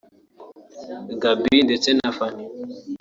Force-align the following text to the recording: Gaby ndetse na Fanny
Gaby 1.21 1.55
ndetse 1.67 1.89
na 1.97 2.09
Fanny 2.17 2.45